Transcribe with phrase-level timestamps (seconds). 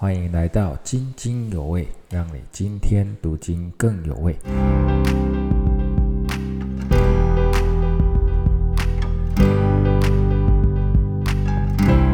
[0.00, 4.32] 欢迎来到津津有味，让你今天读经更有味。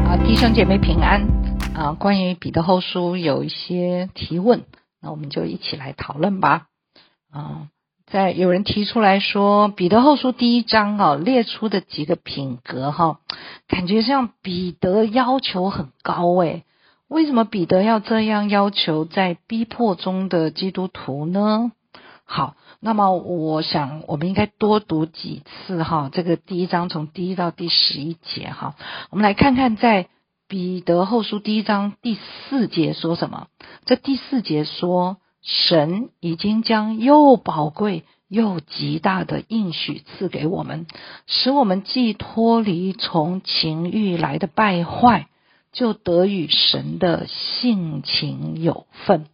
[0.06, 1.26] 啊，弟兄姐妹平安
[1.74, 1.92] 啊！
[1.92, 4.62] 关于彼得后书有一些提问，
[5.02, 6.68] 那我们就一起来讨论吧。
[7.30, 7.68] 啊，
[8.06, 13.20] 在有人提出来说，彼得后书第一章啊列出的几个品格哈，
[13.68, 16.64] 感觉像彼得要求很高诶。
[17.08, 21.72] 为什么彼得要这样要求在逼迫中的基督徒呢？
[22.24, 28.74] 好，那么我想我们应该多读几次哈，这个第一章从第一到第十一节哈，
[29.10, 30.08] 我们来看看在
[30.48, 32.16] 彼得后书第一章第
[32.48, 33.48] 四节说什么。
[33.84, 40.86] 这第四节说，神已经将又宝贵又极大的应许赐给我们，
[41.26, 45.28] 使我们既脱离从情欲来的败坏。
[45.74, 49.26] 就得与神的性情有份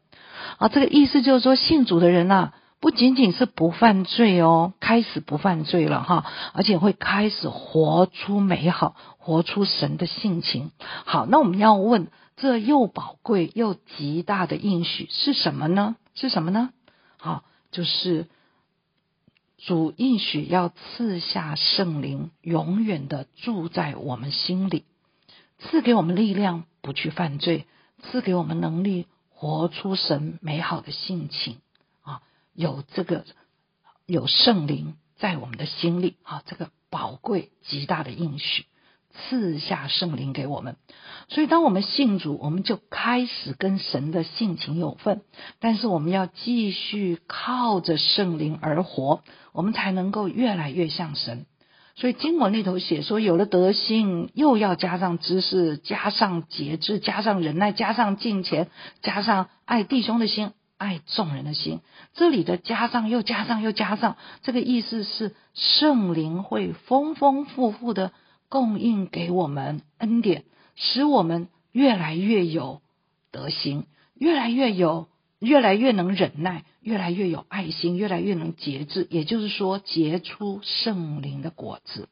[0.58, 0.68] 啊！
[0.68, 6.24] 这个意思就是说，信主的人呐，不仅仅是不犯罪哦，开始不犯罪了哈，
[6.54, 10.72] 而且会开始活出美好，活出神的性情。
[11.04, 15.96] 好，那我们要问，这又宝贵又极大的应许是什么呢？
[16.14, 16.70] 是什么呢？
[17.18, 18.26] 好，就是
[19.58, 24.84] 主应许要赐下圣灵，永远的住在我们心里。
[25.60, 27.66] 赐给我们力量，不去犯罪；
[28.02, 31.58] 赐给我们能力，活出神美好的性情
[32.02, 32.22] 啊！
[32.54, 33.24] 有这个
[34.06, 38.64] 有圣灵在我们的心里啊，这个宝贵极大的应许，
[39.12, 40.76] 赐下圣灵给我们。
[41.28, 45.22] 所以，当我们信主，我们就开始跟神的性情有份。
[45.60, 51.46] 但是，我们要继续靠着圣灵而活，我们才能够越来越像神。
[52.00, 58.68] 所以经文里头写说，有了德性，又要加上知识，加上节制，加上忍耐，加上敬虔，
[59.02, 61.80] 加上爱弟兄的心，爱众人的心。
[62.14, 68.12] 这里的加上又加上又加上，这个意思是圣灵会丰丰富富的
[68.48, 70.44] 供应给我们恩典，
[70.76, 72.80] 使我们越来越有
[73.30, 73.84] 德行，
[74.14, 75.08] 越来越有。
[75.42, 82.08] 越来越能忍耐，越来越有爱心，越来越能节制，也就是说结出圣灵的果子。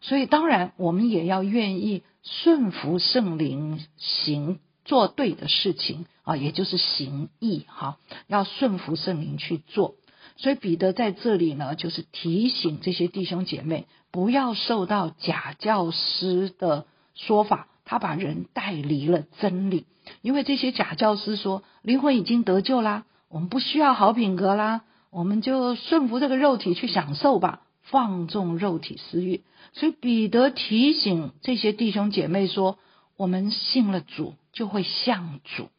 [0.00, 9.94] 所以，当然我们也要愿意顺服圣灵，行做对的事情啊，也就是行义哈，要顺服圣灵去做。
[10.36, 17.68] 所以，彼得在这里呢，就是提醒这些弟兄姐妹，不要受到假教师的说法。
[17.84, 19.86] 他把人带离了真理，
[20.22, 29.42] 因为这些假教师说灵魂已经得救啦，我们不需要好品格啦，我们就顺服这个肉体去享受吧，放纵肉体私欲。
[29.72, 32.76] 所以彼得提醒这些弟兄姐妹说：
[33.16, 35.70] 我们信了主，就会像主，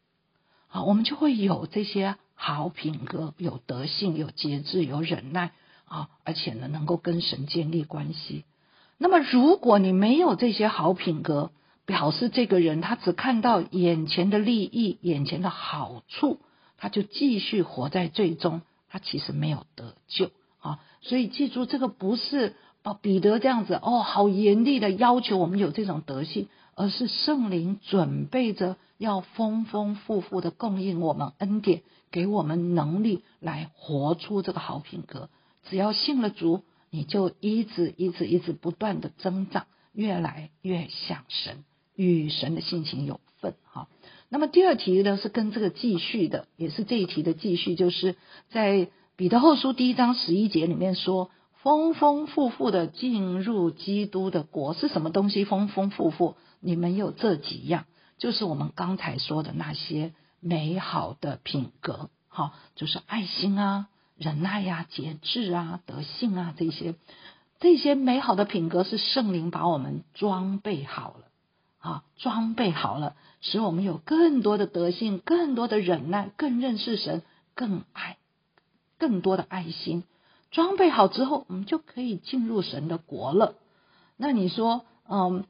[0.68, 5.52] 啊，我们就会有这些好品格，有德性，有节制，有忍耐
[5.84, 8.44] 啊，而且呢，能够跟神建立关系。
[8.98, 11.52] 那么，如果你没有这些好品格，
[11.86, 16.40] 表示这个人他只看到眼前的利益、眼前的好处，
[16.84, 20.80] 他就继续活在最终，他其实没有得救啊！
[21.00, 31.80] 所以记住，这个不是哦彼得这样子哦，好严厉的要求我们有这种德性，而是圣灵准备着要丰丰富富的供应我们恩典，
[32.10, 35.30] 给我们能力来活出这个好品格。
[35.70, 39.64] 只要信了主，你就一直一直一直不断的增长，
[39.94, 41.64] 越来越像神。
[41.96, 43.88] 与神的性情有份哈。
[44.28, 48.16] 那么第二题呢是跟这个继续的，也是这一题的继续，就是
[48.50, 51.30] 在彼得后书第一章十一节里面说，
[51.62, 55.44] 丰丰富富的进入基督的国是什么东西？
[55.44, 57.84] 丰丰富富，你们有这几样，
[58.18, 63.86] 就是我们刚才说的那些美好的品格，哈，就是爱心啊、
[64.16, 66.96] 忍耐呀、节制啊、德性啊这些，
[67.60, 71.24] 这些美好的品格是圣灵把我们装备好了。
[71.78, 73.14] 啊，装备好了，
[73.46, 77.20] 使我们有更多的德性，更多的忍耐，更认识神，
[77.54, 78.16] 更爱，
[78.98, 80.04] 更多的爱心。
[80.50, 83.56] 装备好之后，我们就可以进入神的国了。
[84.16, 85.44] 那你说，嗯，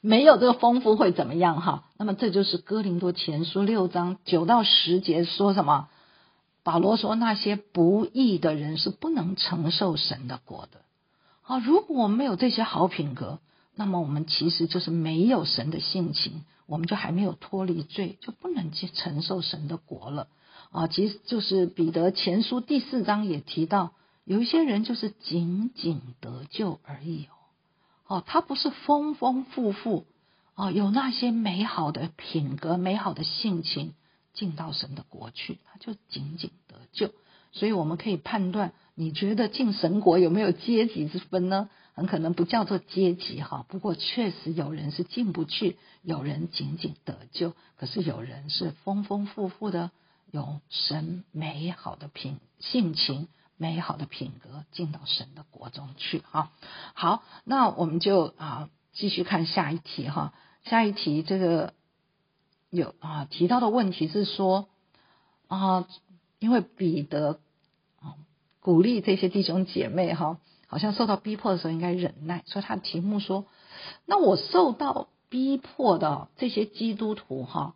[0.00, 1.60] 没有这个丰富会怎么样？
[1.60, 5.88] 哈，那么这就是哥林多前书六章九到十节说什么？
[6.64, 10.80] 保罗说，那些不义的人是不能承受神的国的。
[11.42, 13.38] 好，如果我们没有这些好品格。
[13.74, 20.28] 那么我们其实就是没有神的性情，我们就还没有脱离罪，就不能去承受神的国了
[20.70, 20.86] 啊！
[20.88, 27.26] 其实就是彼得前书第四章也提到，有一些人就是仅仅得救而已
[28.06, 30.06] 哦，哦，他不是丰丰富富
[30.54, 33.94] 哦，有那些美好的品格、美好的性情
[34.34, 37.10] 进到神的国去，他就仅仅得救。
[37.52, 41.68] 所以我们可以判断，你觉得进神国有没有阶级之分呢？
[41.94, 49.90] 很可能不叫做阶级哈，不过确实有人是进不去，有人仅仅得救，可是有人是丰丰富富的，
[50.30, 53.28] 有神美好的品性情、
[53.58, 56.50] 美好的品格进到神的国中去哈。
[56.94, 60.32] 好，那我们就啊继续看下一题哈。
[60.64, 61.74] 下一题这个
[62.70, 64.70] 有啊提到的问题是说
[65.46, 65.86] 啊，
[66.38, 67.38] 因为彼得
[68.00, 68.14] 啊
[68.60, 70.38] 鼓励这些弟兄姐妹哈。
[70.72, 73.44] 好像受到逼迫的时候应该忍耐，所以他的题目说
[74.06, 77.74] ：“那我受到逼迫的这些基督徒哈，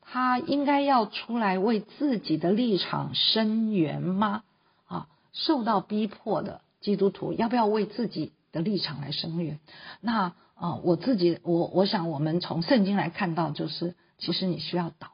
[0.00, 4.44] 他应该要出来为自己的立场声援吗？
[4.86, 9.60] 啊，受到逼迫的基督徒要不要为自己的立场来声援？
[10.00, 15.08] 那啊，我自己我我想我们从圣经来看到，就是其实你需要祷，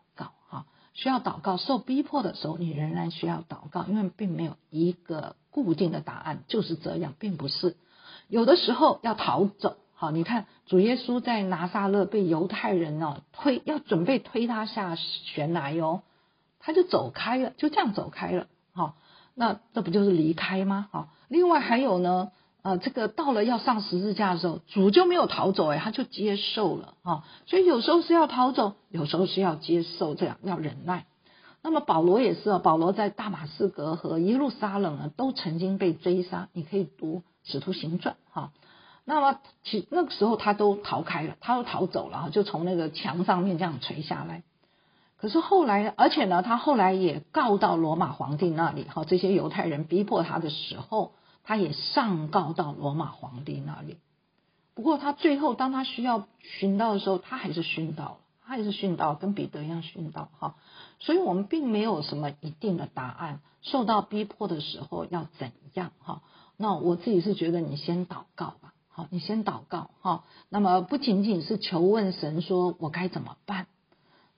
[0.94, 1.58] 需要祷告。
[1.58, 7.76] 受逼迫的时候，你仍然需要祷告，因为并没有一个。”固定的答案就是这样，并不是
[8.26, 9.76] 有的时候要逃走。
[9.94, 16.02] 好，你看主耶稣在拿撒勒被犹太人呢推，要准备推他下悬崖哟，
[16.58, 18.49] 他就走开了，就这样走开了。
[18.73, 18.97] 好，
[19.37, 20.88] 那这不就是离开吗？
[20.90, 22.32] 好，另外还有呢，
[22.64, 26.94] 呃，这个到了要上十字架的时候，主就没有逃走，哎，他就接受了。
[27.02, 31.05] 哈，所以有时候是要逃走，有时候是要接受，这样要忍耐。
[31.62, 36.49] 那么保罗也是啊，保罗在大马士革和耶路撒冷呢，都曾经被追杀。
[36.55, 37.19] 你可以读
[37.52, 38.50] 《使徒行传》哈。
[39.05, 44.43] 那么其那个时候他都逃开了，他都逃走了，就从那个墙上面这样垂下来。
[45.19, 49.05] 可是后来，而且呢，他后来也告到罗马皇帝那里哈。
[49.05, 51.12] 这些犹太人逼迫他的时候，
[51.44, 53.99] 他也上告到罗马皇帝那里。
[54.75, 58.17] 不过他最后当他需要寻到的时候，他还是寻到了。
[58.46, 60.56] 他也是殉道，跟彼得一样殉道哈，
[60.99, 63.41] 所以我们并没有什么一定的答案。
[63.62, 66.20] 受到逼迫的时候要怎样哈？
[66.58, 70.25] 那我自己是觉得你先祷告吧，好，你先祷告哈。
[70.50, 73.67] 那么不仅仅是求问神说我该怎么办，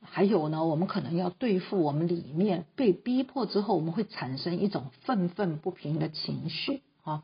[0.00, 7.22] 还有呢，我们可能要对付我们里面被逼迫之后，我们会产生一种愤愤不平的情绪啊。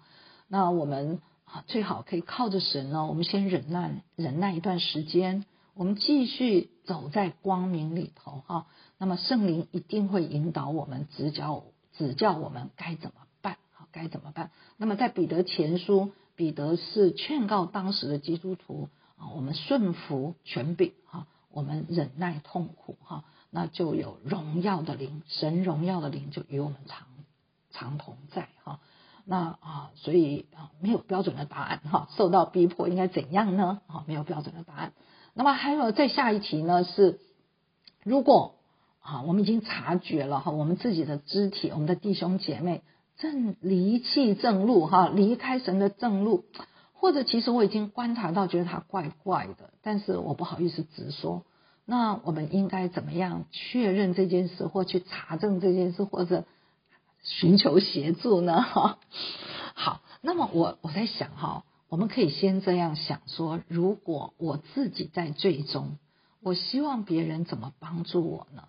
[0.49, 5.45] 那我们啊最好可以靠着神呢，我们先忍耐忍耐一段时间。
[5.75, 8.67] 我们继续走在光明里头哈，
[8.99, 11.65] 那么圣灵一定会引导我们，指教
[11.97, 14.51] 指教我们该怎么办，好该怎么办？
[14.77, 27.07] 那么在彼得前书，彼得是劝告当时的基督徒啊，我们顺服权柄哈，我们忍耐痛苦哈，那就有荣耀的灵，神荣耀的灵就与我们常
[27.71, 28.79] 常同在哈。
[29.25, 29.59] 那，
[30.03, 33.81] 所以啊，没有标准的答案哈，受到逼迫应该怎样呢？
[33.87, 34.93] 啊，没有标准的答案。
[35.33, 36.83] 那么还有再下一题呢？
[36.83, 37.21] 是
[38.03, 38.57] 如果
[39.01, 42.83] 啊，我们已经察觉了哈，我们自己的肢体，我们的弟兄姐妹
[43.17, 46.47] 正离弃正路哈，离开神的正路，
[46.95, 51.45] 或者其实我已经观察到，觉得他怪怪的，但是我不好意思直说。
[51.85, 56.45] 那我们应该怎么样确认这件事，或去查证这件事，或者
[57.23, 58.63] 寻求协助呢？
[58.63, 58.99] 哈，
[59.83, 61.65] 好，那么我我在想哈。
[61.89, 65.99] 我们可以先这样想说：如果我自己在最终，
[66.41, 68.69] 我希望别人怎么帮助我呢？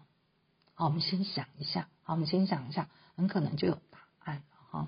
[0.74, 1.88] 好，我们先想一下。
[2.02, 4.88] 好，我们先想一下，很可能就有答案了哈。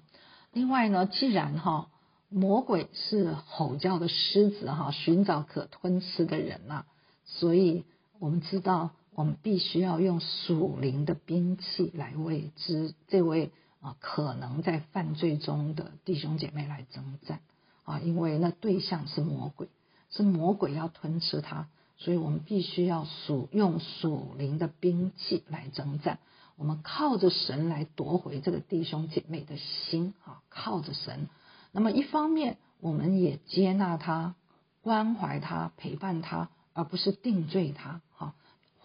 [0.51, 1.89] 另外呢，既然哈
[2.27, 6.85] 魔鬼是吼叫的狮子哈，寻找可吞吃的人呐，
[7.23, 7.85] 所以
[8.17, 13.51] 我们知道，我们必须要用属灵的兵器来为之这位
[13.85, 17.39] 啊可能在犯罪中的弟兄姐妹来征战。
[17.83, 19.67] 啊，因为那对象是魔鬼，
[20.09, 26.17] 是魔鬼要吞吃他，所以我们必须要属用属灵的兵器来征战。
[26.55, 31.29] 我们靠着神来夺回这个弟兄姐妹的心啊，靠着神。
[31.71, 34.33] 那么一方面，我们也接纳他、
[34.81, 38.33] 关怀他、陪伴他，而不是定罪他哈。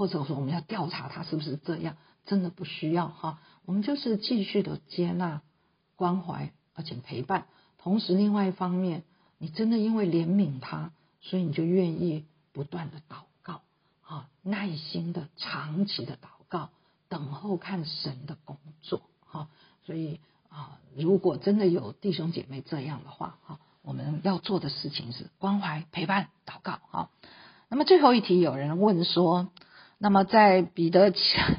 [0.01, 3.39] 或者说，我们要调查他是不是这样，真的不需要哈。
[3.67, 5.43] 我们就是继续的接纳、
[5.95, 7.45] 关怀，而且陪伴。
[7.77, 9.05] 同时，另外一方面，
[9.37, 13.61] 你真的因为怜悯他，所以你就愿意不断的祷告，
[14.01, 16.71] 啊，耐心的、长期的祷告，
[17.11, 19.49] 等候看神的工作，哈。
[19.85, 27.11] 所以啊，如果真的有弟兄姐妹这样的话，哈，我们要做的事情是关怀、陪伴、祷告，哈。
[27.69, 29.51] 那么最后一题，有人问说。
[30.03, 31.59] 那么在彼得前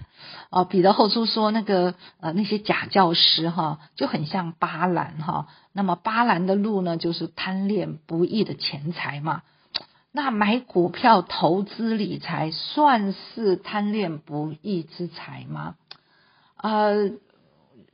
[0.49, 9.43] 啊，彼得后书说那个呃那些假教师哈就很像巴兰哈，那么巴兰的路呢就是贪恋不义的钱财嘛，
[10.11, 15.75] 那买股票投资理财算是贪恋不义之财吗？
[16.57, 17.11] 呃，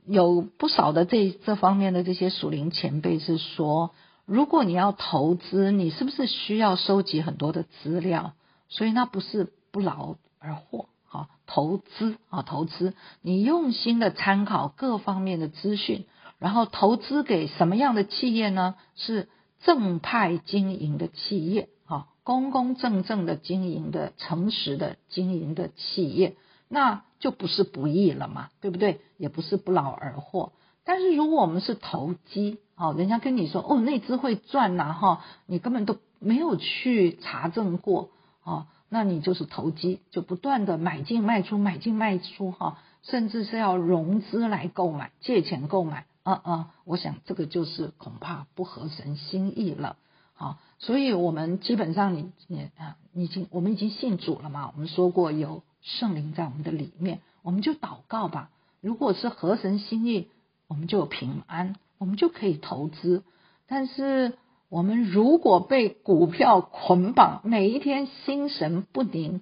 [0.06, 3.90] 有不少的这这方面的这些属灵前辈是说，
[4.24, 8.32] 如果你要投资，你是不是需要收集很多的资料？
[8.70, 10.88] 所以那不是不劳而获。
[11.10, 12.92] 好，投资啊，投资，
[13.22, 16.04] 你用心的参考各方面的资讯，
[16.38, 18.74] 然后投资给什么样的企业呢？
[18.94, 19.30] 是
[19.62, 26.36] 正派经营的企业，哈，公公正正的经营的、诚实的经营的企业，
[26.68, 29.00] 那就不是不义了嘛，对不对？
[29.16, 30.52] 也不是不劳而获。
[30.84, 38.10] 但是如果我们是投机，哦，人家跟你说哦，那只会赚呐，哈，你根本都没有去查证过，
[38.44, 38.66] 哦。
[38.90, 49.96] 那你就是投机，就不断的买进卖出，买进卖出，哈，甚至是要融资来购买，借钱购买，嗯嗯，我想这个就是恐怕不合神心意了，
[50.32, 60.28] 好，所以我们基本上你你啊，已经我们已经信主了嘛，我们说过有圣灵在我们的里面，我们就祷告吧，如果是合神心意，
[60.66, 63.22] 我们就有平安，我们就可以投资，
[63.66, 64.32] 但是。
[64.68, 69.40] 我们如果被股票捆绑，每一天心神不宁，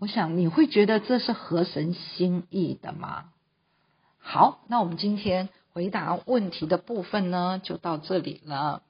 [0.00, 3.30] 我想你会觉得这是合神心意的吗？
[4.18, 8.82] 好，那我们今天回答问题的部分呢，就到这里了。